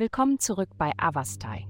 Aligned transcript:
Willkommen 0.00 0.38
zurück 0.38 0.70
bei 0.78 0.92
Avastai. 0.96 1.66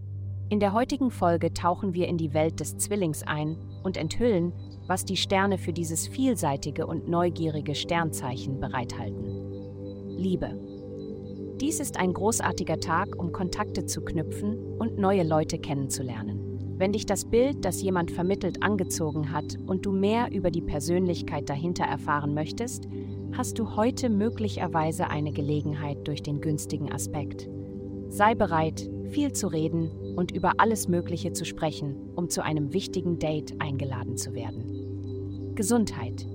In 0.51 0.61
der 0.61 0.73
heutigen 0.73 1.11
Folge 1.11 1.53
tauchen 1.53 1.95
wir 1.95 2.07
in 2.07 2.17
die 2.17 2.33
Welt 2.33 2.61
des 2.61 2.79
Zwillings 2.79 3.25
ein 3.25 3.57
und 3.83 3.97
enthüllen, 3.97 4.53
was 4.87 5.05
die 5.05 5.17
Sterne 5.17 5.59
für 5.59 5.73
dieses 5.73 6.07
vielseitige 6.07 6.87
und 6.87 7.09
neugierige 7.09 7.75
Sternzeichen 7.75 8.61
bereithalten. 8.61 10.17
Liebe. 10.17 10.57
Dies 11.61 11.81
ist 11.81 11.97
ein 11.97 12.13
großartiger 12.13 12.79
Tag, 12.79 13.21
um 13.21 13.33
Kontakte 13.33 13.87
zu 13.87 14.01
knüpfen 14.01 14.79
und 14.79 14.97
neue 14.97 15.25
Leute 15.25 15.59
kennenzulernen. 15.59 16.77
Wenn 16.79 16.93
dich 16.93 17.07
das 17.07 17.25
Bild, 17.25 17.65
das 17.65 17.83
jemand 17.83 18.13
vermittelt, 18.13 18.63
angezogen 18.63 19.33
hat 19.33 19.57
und 19.67 19.85
du 19.85 19.91
mehr 19.91 20.31
über 20.31 20.53
die 20.53 20.63
Persönlichkeit 20.63 21.51
dahinter 21.51 21.85
erfahren 21.85 22.33
möchtest, 22.33 22.87
hast 23.33 23.59
du 23.59 23.75
heute 23.75 24.09
möglicherweise 24.09 25.11
eine 25.11 25.33
Gelegenheit 25.33 26.07
durch 26.07 26.23
den 26.23 26.41
günstigen 26.41 26.93
Aspekt. 26.93 27.49
Sei 28.11 28.35
bereit, 28.35 28.91
viel 29.11 29.33
zu 29.33 29.47
reden 29.47 30.17
und 30.17 30.33
über 30.33 30.55
alles 30.59 30.89
Mögliche 30.89 31.33
zu 31.33 31.45
sprechen, 31.45 31.95
um 32.17 32.29
zu 32.29 32.43
einem 32.43 32.73
wichtigen 32.73 33.21
Date 33.21 33.55
eingeladen 33.61 34.17
zu 34.17 34.35
werden. 34.35 35.53
Gesundheit. 35.55 36.27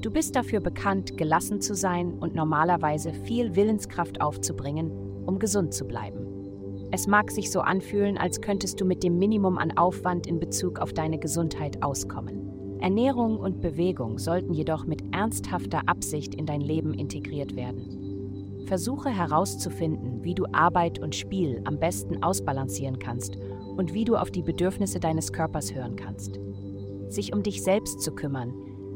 Du 0.00 0.10
bist 0.10 0.34
dafür 0.34 0.58
bekannt, 0.58 1.16
gelassen 1.16 1.60
zu 1.60 1.76
sein 1.76 2.14
und 2.18 2.34
normalerweise 2.34 3.12
viel 3.12 3.54
Willenskraft 3.54 4.20
aufzubringen, 4.20 4.90
um 5.24 5.38
gesund 5.38 5.72
zu 5.72 5.86
bleiben. 5.86 6.26
Es 6.90 7.06
mag 7.06 7.30
sich 7.30 7.52
so 7.52 7.60
anfühlen, 7.60 8.18
als 8.18 8.40
könntest 8.40 8.80
du 8.80 8.84
mit 8.84 9.04
dem 9.04 9.18
Minimum 9.20 9.56
an 9.56 9.76
Aufwand 9.78 10.26
in 10.26 10.40
Bezug 10.40 10.80
auf 10.80 10.92
deine 10.92 11.18
Gesundheit 11.18 11.80
auskommen. 11.80 12.78
Ernährung 12.80 13.38
und 13.38 13.60
Bewegung 13.60 14.18
sollten 14.18 14.52
jedoch 14.52 14.84
mit 14.84 15.04
ernsthafter 15.14 15.82
Absicht 15.86 16.34
in 16.34 16.46
dein 16.46 16.60
Leben 16.60 16.92
integriert 16.92 17.54
werden. 17.54 17.99
Versuche 18.66 19.10
herauszufinden, 19.10 20.22
wie 20.22 20.34
du 20.34 20.46
Arbeit 20.52 20.98
und 20.98 21.14
Spiel 21.14 21.60
am 21.64 21.78
besten 21.78 22.22
ausbalancieren 22.22 22.98
kannst 22.98 23.36
und 23.76 23.94
wie 23.94 24.04
du 24.04 24.16
auf 24.16 24.30
die 24.30 24.42
Bedürfnisse 24.42 25.00
deines 25.00 25.32
Körpers 25.32 25.74
hören 25.74 25.96
kannst. 25.96 26.38
Sich 27.08 27.32
um 27.32 27.42
dich 27.42 27.62
selbst 27.62 28.00
zu 28.00 28.12
kümmern, 28.12 28.52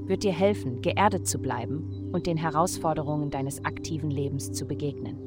wird 0.06 0.22
dir 0.22 0.32
helfen, 0.32 0.82
geerdet 0.82 1.26
zu 1.26 1.38
bleiben 1.38 2.10
und 2.12 2.26
den 2.26 2.36
Herausforderungen 2.36 3.30
deines 3.30 3.64
aktiven 3.64 4.10
Lebens 4.10 4.52
zu 4.52 4.66
begegnen. 4.66 5.18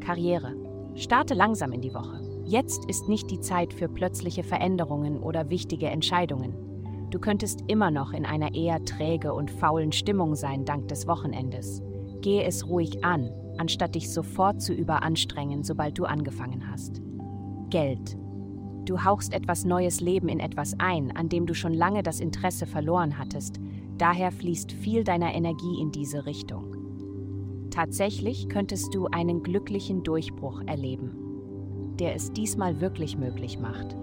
Karriere. 0.00 0.54
Starte 0.94 1.34
langsam 1.34 1.72
in 1.72 1.80
die 1.80 1.94
Woche. 1.94 2.20
Jetzt 2.44 2.84
ist 2.86 3.08
nicht 3.08 3.30
die 3.30 3.40
Zeit 3.40 3.72
für 3.72 3.88
plötzliche 3.88 4.42
Veränderungen 4.42 5.22
oder 5.22 5.48
wichtige 5.48 5.86
Entscheidungen. 5.86 6.54
Du 7.10 7.18
könntest 7.18 7.64
immer 7.66 7.90
noch 7.90 8.12
in 8.12 8.26
einer 8.26 8.54
eher 8.54 8.84
träge 8.84 9.32
und 9.32 9.50
faulen 9.50 9.92
Stimmung 9.92 10.34
sein 10.34 10.64
dank 10.64 10.88
des 10.88 11.06
Wochenendes. 11.06 11.82
Gehe 12.22 12.44
es 12.44 12.68
ruhig 12.68 13.04
an, 13.04 13.30
anstatt 13.58 13.96
dich 13.96 14.10
sofort 14.10 14.62
zu 14.62 14.72
überanstrengen, 14.72 15.64
sobald 15.64 15.98
du 15.98 16.04
angefangen 16.04 16.70
hast. 16.70 17.02
Geld. 17.68 18.16
Du 18.84 19.04
hauchst 19.04 19.32
etwas 19.32 19.64
neues 19.64 20.00
Leben 20.00 20.28
in 20.28 20.40
etwas 20.40 20.74
ein, 20.78 21.14
an 21.16 21.28
dem 21.28 21.46
du 21.46 21.54
schon 21.54 21.74
lange 21.74 22.02
das 22.02 22.20
Interesse 22.20 22.66
verloren 22.66 23.18
hattest, 23.18 23.60
daher 23.98 24.32
fließt 24.32 24.72
viel 24.72 25.04
deiner 25.04 25.34
Energie 25.34 25.80
in 25.80 25.92
diese 25.92 26.26
Richtung. 26.26 26.76
Tatsächlich 27.70 28.48
könntest 28.48 28.94
du 28.94 29.06
einen 29.06 29.42
glücklichen 29.42 30.02
Durchbruch 30.02 30.62
erleben, 30.66 31.96
der 31.98 32.14
es 32.14 32.32
diesmal 32.32 32.80
wirklich 32.80 33.16
möglich 33.16 33.58
macht. 33.58 33.96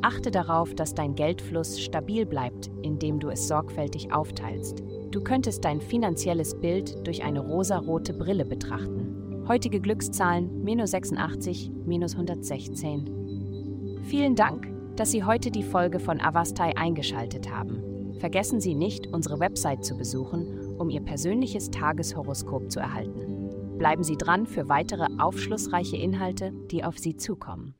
Achte 0.00 0.30
darauf, 0.30 0.74
dass 0.74 0.94
dein 0.94 1.14
Geldfluss 1.14 1.80
stabil 1.80 2.26
bleibt, 2.26 2.70
indem 2.82 3.20
du 3.20 3.30
es 3.30 3.48
sorgfältig 3.48 4.12
aufteilst. 4.12 4.82
Du 5.14 5.20
könntest 5.20 5.64
dein 5.64 5.80
finanzielles 5.80 6.60
Bild 6.60 7.06
durch 7.06 7.22
eine 7.22 7.38
rosarote 7.38 8.12
Brille 8.12 8.44
betrachten. 8.44 9.44
Heutige 9.46 9.80
Glückszahlen 9.80 10.64
minus 10.64 10.90
86, 10.90 11.70
minus 11.86 12.14
116. 12.14 14.00
Vielen 14.02 14.34
Dank, 14.34 14.66
dass 14.96 15.12
Sie 15.12 15.22
heute 15.22 15.52
die 15.52 15.62
Folge 15.62 16.00
von 16.00 16.20
Avastai 16.20 16.76
eingeschaltet 16.76 17.48
haben. 17.48 18.16
Vergessen 18.18 18.58
Sie 18.58 18.74
nicht, 18.74 19.06
unsere 19.06 19.38
Website 19.38 19.84
zu 19.84 19.96
besuchen, 19.96 20.74
um 20.78 20.90
Ihr 20.90 21.02
persönliches 21.02 21.70
Tageshoroskop 21.70 22.72
zu 22.72 22.80
erhalten. 22.80 23.78
Bleiben 23.78 24.02
Sie 24.02 24.16
dran 24.16 24.48
für 24.48 24.68
weitere 24.68 25.06
aufschlussreiche 25.18 25.96
Inhalte, 25.96 26.50
die 26.72 26.82
auf 26.82 26.98
Sie 26.98 27.14
zukommen. 27.16 27.72